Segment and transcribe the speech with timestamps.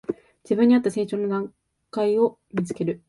[0.43, 1.51] 自分にあった成長の
[1.91, 2.99] 階段を見つける